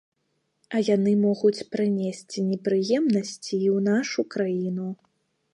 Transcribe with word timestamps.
А 0.77 0.79
яны 0.87 1.13
могуць 1.25 1.65
прынесці 1.75 2.47
непрыемнасці 2.49 3.53
і 3.65 3.69
ў 3.75 3.77
нашу 3.93 4.21
краіну. 4.37 4.89